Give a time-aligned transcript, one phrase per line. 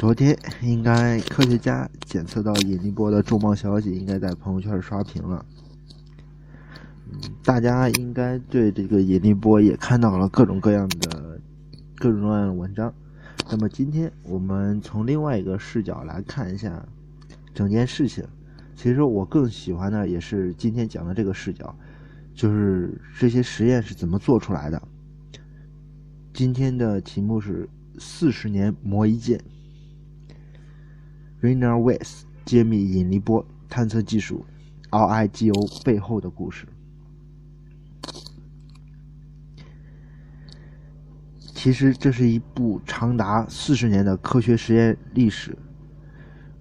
[0.00, 5.44] 昨天应该科学家检测到引力波的重磅消息，应该在朋友圈刷屏了。
[7.12, 11.38] 嗯，大家应该对这个引力波也看到了各种各样的
[11.96, 12.90] 各种各样的文章。
[13.50, 16.82] 那么今天我们从另外一个视角来看一下
[17.52, 18.26] 整件事情。
[18.74, 21.76] 其实我更喜欢的也是今天讲的这个视角，
[22.34, 24.80] 就是这些实验是怎么做出来的。
[26.32, 29.38] 今天的题目是四十年磨一剑。
[31.40, 34.44] Rainer Weiss 揭秘引力波探测技术
[34.90, 36.66] RIGO 背后的故事。
[41.54, 45.56] 其实这是一部长达四十年的科学实验历史。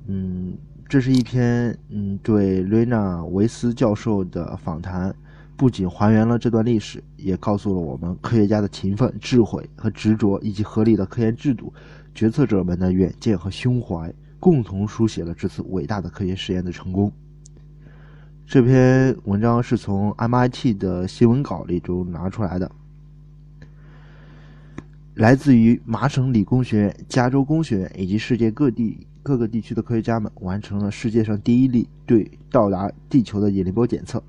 [0.07, 0.57] 嗯，
[0.88, 5.16] 这是一篇嗯对瑞纳维斯教授的访谈，
[5.55, 11.73] 不仅还原了这段历史，也告诉了我们科学家的勤奋、智慧和执着，以及合理的科研制度，
[12.13, 14.13] 决策者们的远见和胸怀。
[14.39, 17.11] 共同书写了这次伟大的科学实验的成功。
[18.45, 22.71] 这篇文章是从 MIT 的新闻稿里中拿出来的，
[25.13, 34.23] 来自于麻省理工学院、加州工学院以及世界各地各个地区的科学家们完成了世界上第一例对到达地球的引力波检测。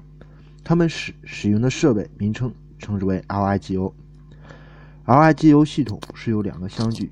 [0.62, 3.92] 他们使使用的设备名称称之为 LIGO。
[5.06, 7.10] LIGO 系统是由两个相距。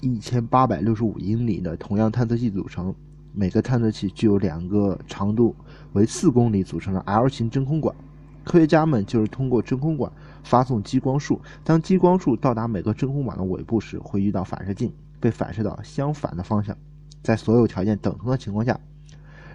[0.00, 2.94] 一千八百六十五英里的同样探测器组成，
[3.32, 5.54] 每个探测器具有两个长度
[5.92, 7.94] 为四公里组成的 L 型真空管。
[8.44, 10.10] 科学家们就是通过真空管
[10.42, 16.76] 发送激光束，当激光束到达每个真空管的尾部时，会遇到反射镜，被反射到相反的方向。
[17.22, 18.78] 在所有条件等同的情况下，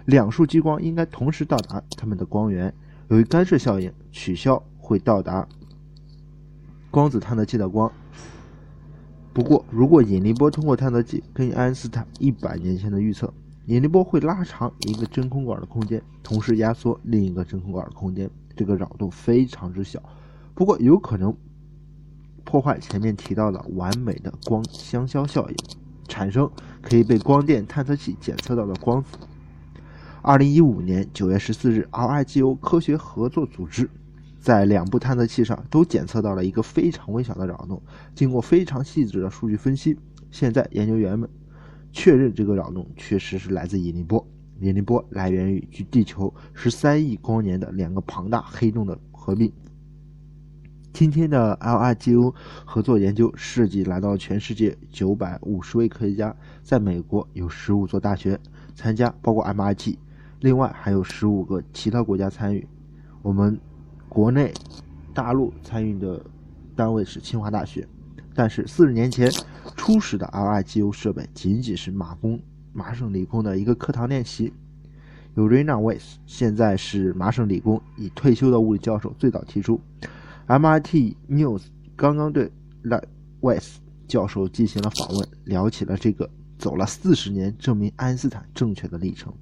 [0.04, 2.72] 两束激光应该同时到达它们的光源。
[3.08, 5.48] 由于干涉效应，取消会到达
[6.90, 7.90] 光子探测器的光。
[9.34, 13.34] 不过，如果引力波通过探测器，根据爱因斯坦一百年前的预测，
[13.66, 20.00] 引力波会拉长一个真空管的空间，同时压缩另一个真空管的空间，这个扰动非常之小，
[20.54, 21.36] 不过有可能
[22.44, 25.56] 破坏前面提到的完美的光相消效应，
[26.06, 26.48] 产生
[26.80, 29.18] 可以被光电探测器检测到的光子。
[30.22, 33.90] 二零一五年九月十四日，RIGO 科学合作组织。
[34.44, 37.82] 在两部探测器上都检测到了一个非常微小的扰动。
[38.14, 39.98] 经过非常细致的数据分析，
[40.30, 41.26] 现在研究员们
[41.92, 44.28] 确认这个扰动确实是来自引力波。
[44.60, 49.50] 引力波来源于距地球十三亿光年的两个庞大黑洞的合并。
[50.92, 52.34] 今天的 LIGO
[52.66, 58.38] 合作研究设计来到全世界九百五十位科学家，在美国有十五所大学
[58.74, 59.96] 参加，包括 MIT，
[60.40, 62.68] 另外还有十五个其他国家参与。
[63.22, 63.58] 我们。
[64.14, 64.54] 国内、
[65.12, 66.24] 大陆参与的
[66.76, 67.84] 单位是清华大学，
[68.32, 69.28] 但是四十年前
[69.76, 72.40] 初始的 LIGO 设备仅仅是马工
[72.72, 74.52] 麻省理工的一个课堂练习。
[75.34, 79.80] 由 Rainer Weiss 现在是麻省理工已退休的物理教授最早提出。
[80.46, 81.62] MIT News
[81.96, 82.52] 刚刚对
[83.40, 89.34] Weiss 教授进行了访问，聊起了这个走了四十年证明爱因斯坦正确的历程。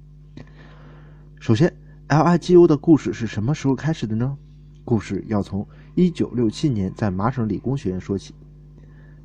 [1.39, 1.71] 首先
[2.07, 4.35] ，LIGO 的故事是什么时候开始的呢？
[4.85, 8.33] 故事要从1967年在麻省理工学院说起。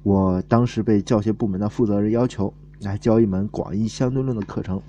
[0.02, 4.80] 我当时被教学部门的负责人要求来教一门广义相对论的课程。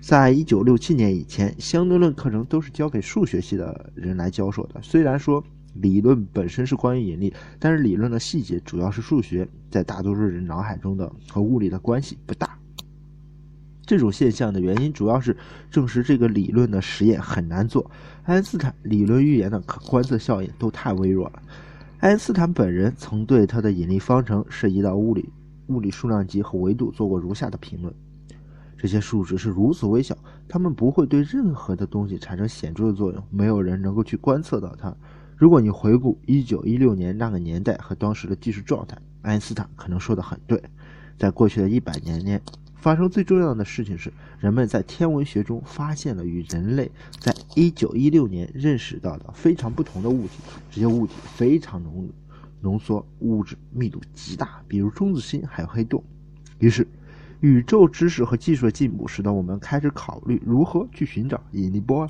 [0.00, 4.80] 在1967年以前，相对论课程都是交给数学系的人来教授的。
[4.82, 12.58] 虽然说理论本身是关于引力，但是理论的细节主要是数学，在大多数人脑海中的和物理的关系不大。
[13.86, 15.36] 这种现象的原因主要是
[15.70, 17.90] 证实这个理论的实验很难做。
[18.24, 21.42] 爱因斯坦理论预言的可观测效应都太微弱了。
[22.00, 25.28] 爱因斯坦本人曾对他的引力方程涉及到物理、
[25.68, 27.94] 物理数量级和维度做过如下的评论：
[28.76, 30.16] 这些数值是如此微小，
[30.48, 34.94] 它们不会对任何的东西产生显著的作用，没有人能够去观测到它。
[35.36, 40.62] 如果你回顾1916年那个年代和当时的技术状态，爱因斯坦可能说的很对。
[41.16, 42.40] 在过去的一百年间。
[42.84, 50.32] 发生最重要的事情是，人们在天文学中发现了与人类在一九一六年认识到的非常不同的物体。
[50.70, 52.06] 这些物体非常浓
[52.60, 56.04] 浓缩，物质密度极大，比如中子星还有黑洞。
[56.58, 56.86] 于是，
[57.40, 62.06] 宇宙知识和技术的进步使得我们开始考虑如何去寻找引力波。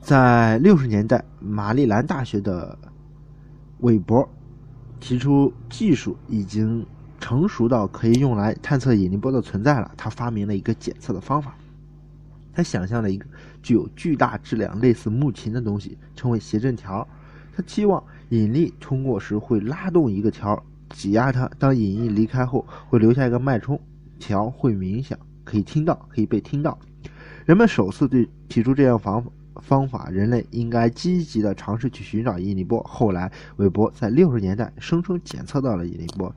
[0.00, 2.78] 在六十年代，马里兰大学的
[3.80, 4.28] 韦伯
[5.00, 6.86] 提出，技术已经。
[7.24, 9.90] 成熟到可以用来探测引力波的存在了。
[9.96, 11.56] 他发明了一个检测的方法。
[12.52, 13.24] 他想象了一个
[13.62, 17.08] 具有巨大质量、类似木琴的东西，称为谐振条。
[17.56, 21.50] 他期望引力通过时会拉动一个条，挤压它。
[21.58, 23.80] 当引力离开后，会留下一个脉冲
[24.18, 26.78] 条，会鸣响，可以听到，可以被听到。
[27.46, 29.24] 人们首次对提出这样方
[29.62, 32.82] 方法，人类应该积极的尝试去寻找引力波。
[32.82, 36.30] 后来，韦伯在六十年代声称检测到了引力波。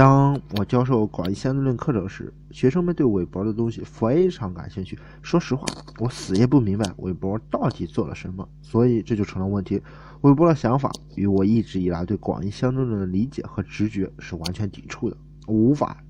[0.00, 4.98] 当我教授广义相对论课程时，学生们对韦伯的东西非常感兴趣。
[5.20, 5.66] 说实话，
[5.98, 9.82] 我死也不明白韦伯到底做了什么，所以这就成了问题。
[10.22, 15.16] 韦伯的想法与我一直以来对广义相对论的理解和直觉是完全抵触的，
[15.48, 16.02] 无法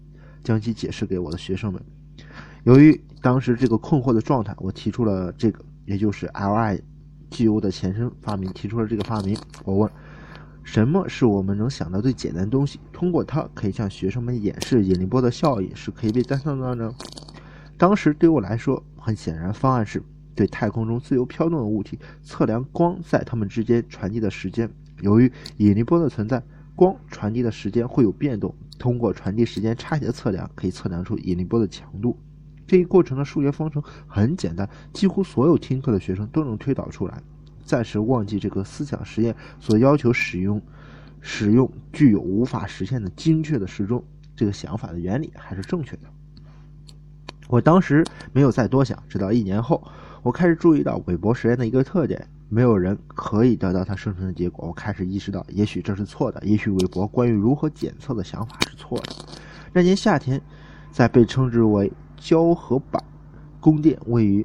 [0.44, 1.82] 将其解释给我的学生们。
[2.62, 9.36] 由于当时这个困惑的状态，我提出了这个，也就是 LIGO 的前身发明，提出了这个发明。
[9.64, 9.90] 我问。
[10.62, 12.78] 什么是我们能想到最简单的东西？
[12.92, 16.94] 通过它可以向学生们演示引力波的效应是可以被探测到呢？
[17.76, 20.02] 当时对我来说，很显然，方案是
[20.34, 24.70] 对太空中自由飘动的物体测量光在它们之间传递的时间。
[25.00, 26.42] 由于引力波的存在，
[26.76, 28.54] 光传递的时间会有变动。
[28.78, 32.16] 通过传递时间差异的测量，可以测量出引力波的强度。
[32.66, 37.22] 这一过程的数学方程很简单，几乎所有听课的学生都能推导出来。
[37.70, 40.60] 暂时忘记这个思想实验所要求使用
[41.20, 44.02] 使用具有无法实现的精确的时钟，
[44.34, 46.02] 这个想法的原理还是正确的。
[47.46, 49.80] 我当时没有再多想，直到一年后，
[50.24, 54.66] 我开始注意到韦伯实验的一个特点：没有人可以得到他生成的结果。
[54.66, 59.14] 我开始意识到，也许这是错的，也许韦伯关于如何检测的想法是错的。
[59.72, 60.42] 那年夏天，
[60.90, 63.00] 在被称之为胶合板
[63.60, 64.44] 宫殿位于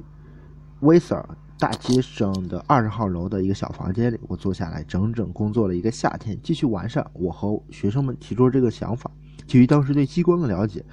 [0.81, 1.27] 威瑟尔。
[1.57, 9.09] 大街上的二十号楼的一个小房间里，我坐下来，整整工作了一个夏天，继续完善我和学生们提出这个想法。
[9.47, 10.83] 基于当时对激光的了解，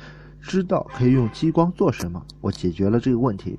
[0.41, 3.59] 知道可以用激光做什么，我解决了这个问题。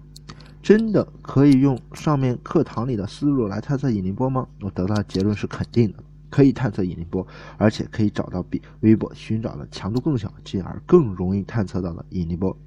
[0.62, 4.48] 真的可以用上面课堂里的思路来探测引力波吗？
[4.62, 7.28] 我得到的结论是肯定的，可以探测引力波，
[7.58, 12.58] 而且可以找到比微波寻找的强度更小，进而更容易探测到的引力波。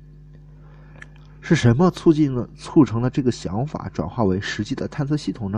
[1.49, 5.57] 是什么促进了、促成了这个想法转化为实际的探测系统呢？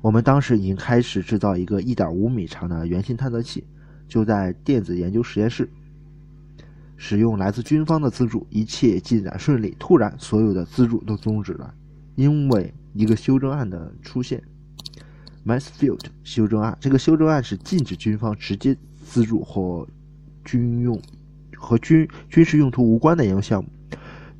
[0.00, 3.62] 我们当时已经开始制造一个1.5米长的圆形探测器，
[4.08, 5.70] 就在电子研究实验室，
[6.96, 9.76] 使用来自军方的资助，一切进展顺利。
[9.78, 11.72] 突然，所有的资助都终止了，
[12.16, 14.42] 因为一个修正案的出现
[15.46, 16.76] ——Mansfield 修正案。
[16.80, 19.86] 这个修正案是禁止军方直接资助或
[20.44, 21.00] 军用
[21.56, 23.70] 和军军事用途无关的研究项目。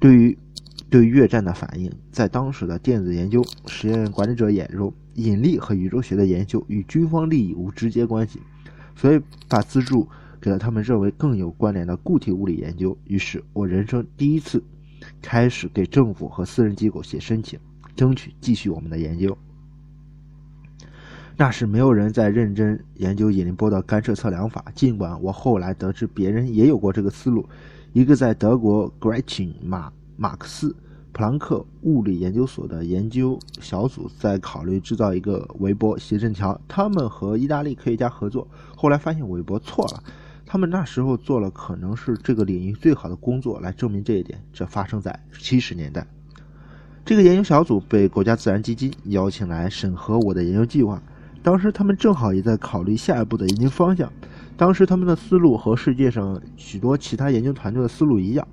[0.02, 0.36] 对于
[0.90, 8.40] 对越战的反应，在当时的电子研究实验管理者眼中，引力和宇宙学的研究与军方利益无直接关系，
[8.96, 10.08] 所以把资助
[10.40, 12.98] 给了他们认为更有关联的固体物理研究。
[13.04, 14.60] 于是我人生第一次
[15.22, 17.60] 开始给政府和私人机构写申请，
[17.94, 19.38] 争取继续我们的研究。
[21.36, 27.48] 那时没有人在认真研究引力波的干涉测量法，尽管我后来得知别人也有过这个思路。
[27.92, 30.74] 一个在德国 Gretchen 马马克思
[31.12, 36.58] 普朗克物理研究所的研究小组在考虑制造一个韦伯谐振桥。
[36.66, 40.02] 他们和意大利科学家合作，后来发现韦伯错了。
[40.46, 44.42] 他们那时候做了可能是这个领域最好的工作来证明这一点。
[44.54, 46.06] 这发生在七十年代。
[47.04, 51.02] 这个研究小组被国家自然基金邀请来审核我的研究计划。
[51.42, 54.10] 当时他们正好也在考虑下一步的研究方向。
[54.56, 58.46] 当时他们的思路和世界上许多其他研究团队的思路一样，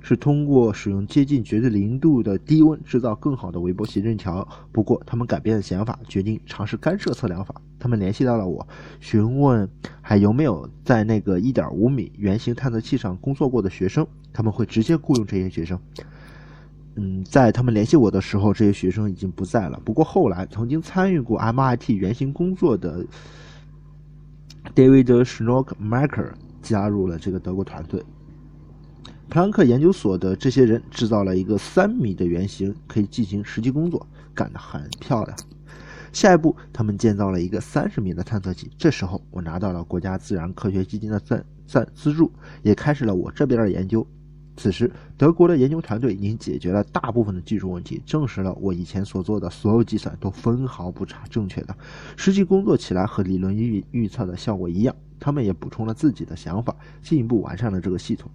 [0.00, 4.46] 是通过使用接近绝对零度的低温制造更好的微波谐振桥。
[4.70, 7.54] 不过，他们改变了想法，决定尝试干涉测量法。
[7.78, 8.66] 他们联系到了我，
[9.00, 9.68] 询问
[10.00, 15.78] 还有没有在那个1.5米圆形探测器上工作过的学生，他们会直接雇佣这些学生。
[16.94, 19.78] 嗯，在他们联系我的时候，这些学生已经不在了。
[19.84, 23.04] 不过后来曾经参与过 MIT 原型工作的。
[24.74, 28.02] David Schnockmaker 加入了这个德国团队。
[29.28, 35.36] 普朗克研究所的这些人制造了一个三米的圆形，可以进行实际工作，干得很漂亮。
[36.12, 38.70] 下一步，他们建造了一个三十米的探测器。
[38.76, 42.30] 这时候，我拿到了国家自然科学基金的赞赞资助，
[42.62, 44.06] 也开始了我这边的研究。
[44.54, 51.74] 此时，德国的研究团队已经解决了大部分的技术问题，证实了我以前所做的所有计算都分毫不差，正确的。
[52.16, 54.94] 实际工作起来和理论预预测的效果一样。
[55.18, 58.30] 他们也补充了自己的想法，进一步完善了这个系统。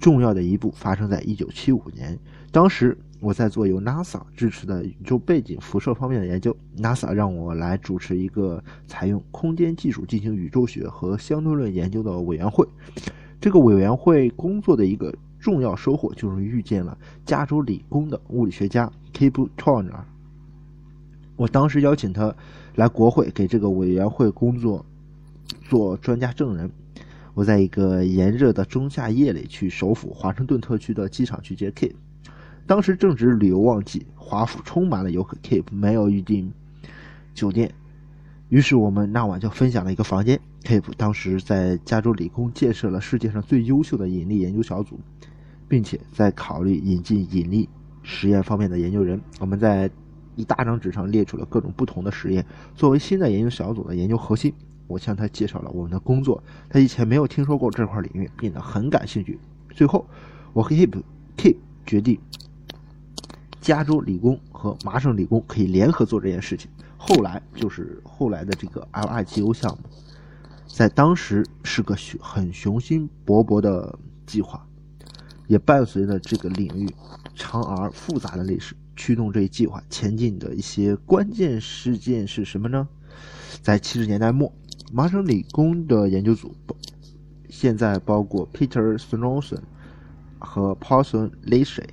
[0.00, 2.18] 重要的一步发生在1975年，
[2.50, 6.56] 当时我在做由 NASA 支持的宇宙背景辐射方面的研究。
[6.78, 12.66] NASA 让我来主持一个采用空间技术进行宇宙学和相对论研究的委员会。
[13.40, 15.14] 这个委员会工作的一个。
[15.46, 19.92] 重要收获就是遇见了加州理工的物理学家 Kip Thorne。
[21.36, 22.34] 我当时邀请他
[22.74, 24.84] 来国会给这个委员会工作
[25.68, 26.68] 做专家证人。
[27.34, 31.92] 我在一个炎热的仲夏夜里去首府华盛顿特区的机场去接 Kip，
[32.66, 36.50] 当时正值旅游旺季，华府充满了游客，Kip 没有预订
[37.34, 37.72] 酒店，
[38.48, 40.40] 于是我们那晚就分享了一个房间。
[40.64, 44.98] Kip 当时在加州理工建设了世界上最优秀的引力研究小组，
[45.68, 47.68] 并且在考虑引进引力
[48.02, 49.20] 实验方面的研究人。
[49.40, 49.90] 我们在
[50.34, 52.44] 一大张纸上列出了各种不同的实验，
[52.74, 54.52] 作为新的研究小组的研究核心。
[54.88, 59.36] 我向他介绍了我们的工作，他以前没有听说过这块领域，变得很感兴趣。
[59.70, 60.06] 最后，
[60.52, 61.02] 我和 Hip
[61.36, 62.16] Kip 决定，
[63.60, 66.70] 加州理工和麻省理工可以联合做这件事情。
[66.96, 69.78] 后来就是后来的这个 LIGO 项目，
[70.68, 74.64] 在当时是个雄很雄心勃勃的计划，
[75.46, 76.88] 也伴随着这个领域
[77.34, 78.74] 长而复杂的历史。
[78.96, 82.88] 驱动这一计划前进的一些关键事件是什么呢？
[83.60, 84.52] 在七十年代末。
[84.92, 86.54] 麻省理工的研究组，
[87.48, 89.64] 现在包括 Peter s n o w s o n
[90.38, 91.86] 和 Paulson l a c y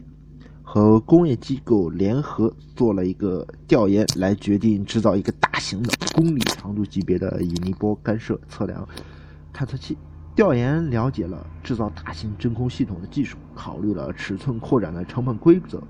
[0.62, 8.88] 和工业机构联合做了一个调研，来决定制造一个大型的公里长度级别的引力波干涉测量
[9.52, 9.98] 探测器。
[10.36, 15.82] 调研了解了制造大型真空系统的技术，考虑了尺寸扩展的成本规则，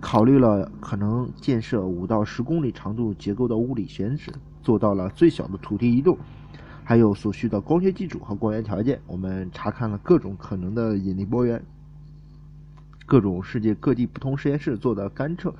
[0.00, 4.30] 考虑了可能建设五到十公里长度结构的物理选址。
[4.62, 6.18] 做到了最小的土地移动，
[6.84, 9.00] 还有所需的光学基础和光源条件。
[9.06, 11.64] 我们查看了各种可能的引力波源，
[13.06, 15.54] 各种世界各地不同实验室做的干测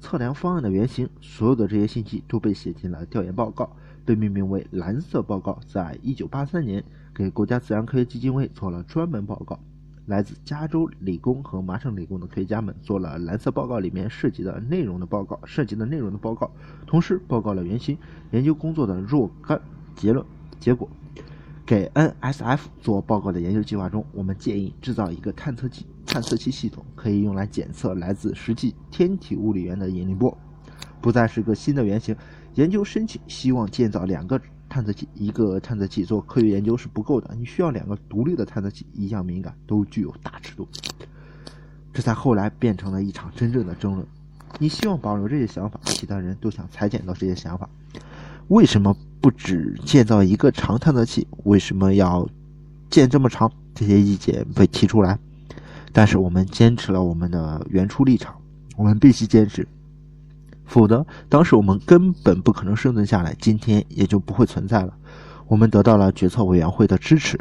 [0.00, 1.08] 测量方案的原型。
[1.22, 5.58] 所有的这些信息都被写进了调研报告，被命名为“蓝色报告”。
[5.66, 6.82] 在一九八三年，
[7.14, 9.58] 给国家自然科学基金会做了专门报告。
[10.06, 16.50] 来自加州理工和麻省理工的科学家们做了蓝色报告里面涉及的内容的报告，涉及的内容的报告，
[16.86, 17.96] 同时报告了原型
[18.32, 19.60] 研究工作的若干
[19.94, 20.26] 结论
[20.58, 20.88] 结果。
[21.64, 30.36] 给 NSF 做报告的研究计划中，我们建议制造一个探测器探测器系统，可以用来检测来自实际天体物理源的引力波，
[31.00, 32.14] 不再是个新的原型。
[32.54, 34.40] 研究申请希望建造两个。
[34.68, 40.66] 探测器一个探测器做科学研究是不够的，你需要两个独立的探测器，一样敏感，都具有大尺度。
[41.92, 44.06] 这才后来变成了一场真正的争论。
[44.58, 47.68] 你希望保留这些想法，其他人都想裁剪到这些想法。
[48.48, 51.28] 为什么不只建造一个长探测器？
[51.44, 52.26] 为什么要
[52.88, 53.52] 建这么长？
[53.74, 55.18] 这些意见被提出来，
[55.92, 58.34] 但是我们坚持了我们的原初立场，
[58.74, 59.68] 我们必须坚持。
[60.64, 64.96] 否则，当时我们根本不可能生存下来，今天也就不会存在了。
[65.46, 67.38] 我们得到了决策委员会的支持，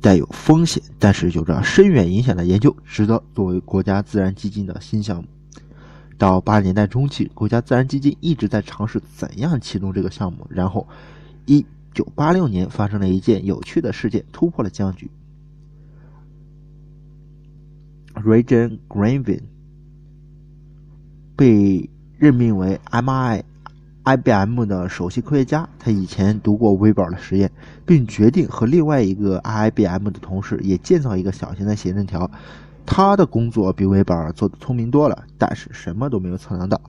[0.00, 5.24] 带有风险但是有着深远影响的研究，值得作为国家自然基金的新项目。
[6.16, 10.46] 到八十年代中期，国家自然基金一直在尝试怎样启动这个项目。
[10.48, 10.86] 然后，
[11.46, 15.10] 一九八六年发生了一件有趣的事件，突破了僵局。
[18.14, 19.42] Regan Granvin
[21.34, 21.90] 被。
[22.18, 23.42] 任命为 MI
[24.04, 27.50] IBM 的首席科学家，他以前读过微宝的实验，
[27.84, 32.30] 并决定和另外一个 IBM 的同事也建造一个小型的写真条。
[32.86, 36.80] 他的工作比微宝做的聪明多了，但是什么都没有测量到。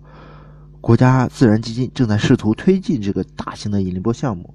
[0.80, 4.54] 国家自然基金正在试图推进这个大型的引力波项目。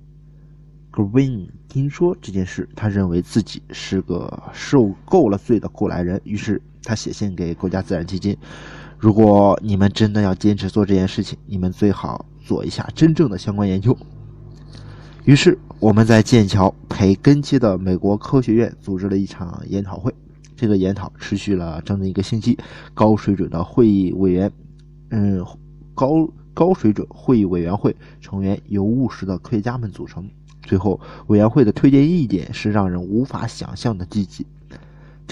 [0.92, 8.36] Green 听说这件事，他认为自己是个受够了罪的过来人，于是他写信给国家自然基金。
[8.98, 13.96] 如果你们真的要坚持做这件事情，你们最好做一下真正的相关研究。
[15.24, 20.12] 于是，我们在剑桥培根基的美国科学院组织了一场研讨会。
[20.54, 22.56] 这个研讨持续了整整一个星期，
[22.94, 24.52] 高水准的会议委员，
[25.10, 25.44] 嗯，
[25.94, 30.28] 高高水准会议委员会成员由务实的科学家们组成。
[30.62, 34.46] 最后，委员会的推荐意见是让人无法想象的积极。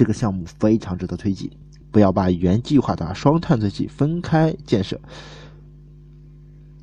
[0.00, 1.50] 这个项目非常值得推进。
[1.90, 4.99] 不要把原计划的双探测器分开建设，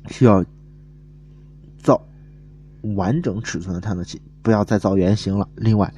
[0.08, 0.44] 需要
[1.78, 2.00] 造
[2.94, 5.48] 完整尺寸的探测器，不要再造原型了。
[5.56, 5.92] 另外，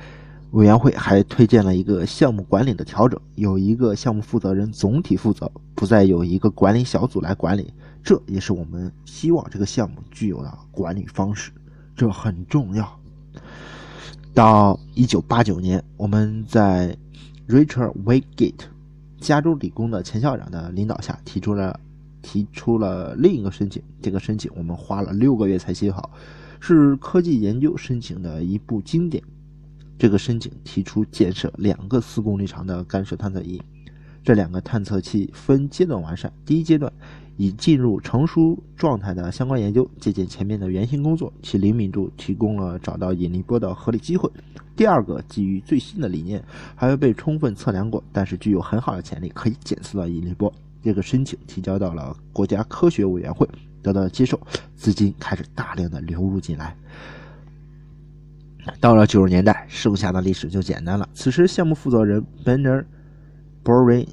[0.53, 7.71] 委员会还推荐了一个项目管理的调整，有一个项目负责人总体负责，不再有一个管理小组来管理。
[8.03, 11.51] 这也是我们希望这个项目具有的管理方式，
[11.95, 12.99] 这很重要。
[14.33, 16.97] 到一九八九年，我们在
[17.51, 18.67] Richard Waygate。
[19.19, 21.79] 加州理工的前校长的领导下，提出了
[22.23, 23.83] 提出了另一个申请。
[24.01, 26.11] 这个申请我们花了六个月才写好，
[26.59, 29.23] 是科技研究申请的一部经典。
[29.99, 33.61] 这个申请提出建设两个四公里长的干涉探测仪，
[34.25, 36.33] 这两个探测器分阶段完善。
[36.47, 36.91] 第一阶段
[37.41, 44.31] 已进入成熟状态的相关研究，借鉴前面的原型工作，其灵敏度提供了找到引力波的合理机会。
[44.77, 46.45] 第二个，基于最新的理念，
[46.77, 50.53] 还未被充分测量过，但是具有很好的潜力，可以检测到引力波。
[50.83, 53.49] 这个申请提交到了国家科学委员会，
[53.81, 54.39] 得到接受，
[54.77, 56.77] 资金开始大量的流入进来。
[58.81, 61.09] 到了九十年代，剩下的历史就简单了。
[61.15, 62.85] 此时，项目负责人 Bernard
[63.65, 64.07] Boring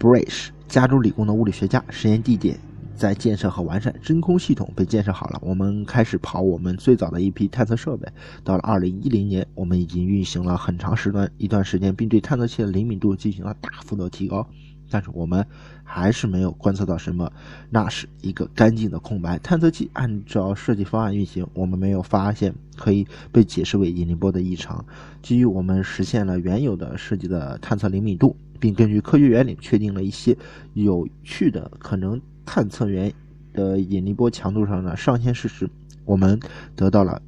[0.00, 2.58] Brish，加州理工的物理学家，实验地点
[2.94, 5.38] 在建设和完善，真空系统被建设好了。
[5.42, 8.06] 我们开始跑我们最早的一批探测设备。
[8.44, 14.46] 到了二零一零年，我们已经运行了很长时段一段时间，并对探测器的灵敏度进行了大幅的提高。
[14.90, 15.46] 但是我们
[15.82, 17.32] 还是没有观测到什么，
[17.70, 19.38] 那是一个干净的空白。
[19.38, 24.84] 探测器按照设计方案运行，我们没有发现可以被解释为引力波的异常。
[25.22, 30.36] 基于我们实现了原有的设计的探测灵敏度，并根据科学原理确定了一些
[30.74, 33.12] 有趣的可能探测源
[33.52, 35.68] 的引力波强度上的上限事实，
[36.04, 36.38] 我们
[36.74, 37.20] 得到了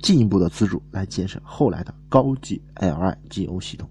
[0.00, 3.88] 进一步的资助来建设后来的高级 LIGO 系统。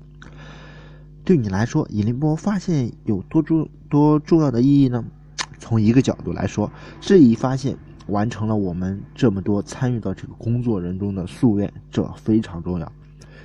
[1.23, 5.03] 对你来说，引力波发现有多重多重要的意义呢？
[5.59, 7.75] 从一个角度来说，这一发现
[8.07, 12.89] 完成了我们这么多参与到这个工作人中的夙愿，这非常重要。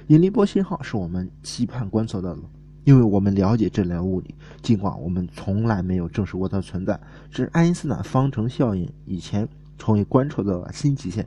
[0.08, 2.42] 引力波信号是我们期盼观测到的，
[2.84, 6.98] 因为我们了解这类物理，尽管我们从来没有证实过它的存在。
[7.30, 9.48] 这是爱因斯坦方程效应以前
[9.78, 11.26] 从未观测的新极限，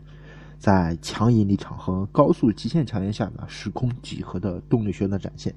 [0.60, 5.54] 在强引力场和高速极限条件下的时空几何的动力学的展现。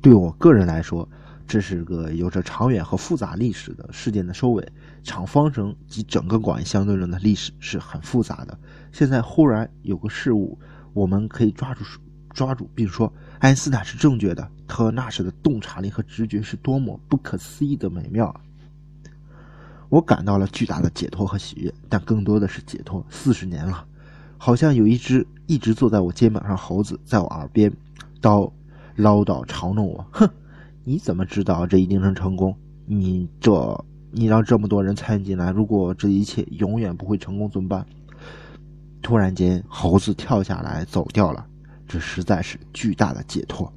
[0.00, 1.08] 对我个人来说，
[1.46, 4.66] 这是个有着长远和复杂历史的事件的收尾。
[5.02, 8.56] 场方程及整个广义相对论的历史是很复杂的。
[8.92, 10.58] 现在忽然有个事物，
[10.92, 11.82] 我们可以抓住
[12.30, 14.50] 抓住，并说爱因斯坦是正确的。
[14.66, 18.40] 特纳什的洞察力和直觉是多么不可思议的美妙啊！
[19.88, 23.04] 我感到了巨大的解脱和喜悦，但更多的是解脱。
[23.08, 23.86] 四十年了，
[24.36, 27.72] 好像有一只一直坐在我肩膀上猴子在我耳边
[28.20, 28.50] 叨。
[28.96, 30.28] 唠叨嘲弄我，哼！
[30.82, 32.52] 你怎么知道这一定能成功？
[32.84, 37.86] 你这，你让这么多人参与进来，如果这一切永远不会成功怎么办？
[39.00, 41.46] 突然间，猴子跳下来走掉了，
[41.88, 43.72] 这实在是巨大的解脱。